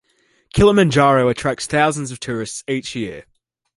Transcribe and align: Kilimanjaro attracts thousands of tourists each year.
Kilimanjaro 0.53 1.29
attracts 1.29 1.67
thousands 1.67 2.09
of 2.09 2.19
tourists 2.19 2.63
each 2.67 2.95
year. 2.95 3.25